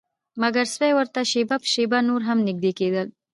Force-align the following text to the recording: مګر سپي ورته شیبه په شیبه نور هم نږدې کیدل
مګر 0.41 0.65
سپي 0.75 0.91
ورته 0.95 1.19
شیبه 1.31 1.55
په 1.61 1.67
شیبه 1.73 1.99
نور 2.09 2.21
هم 2.27 2.37
نږدې 2.47 2.71
کیدل 2.79 3.07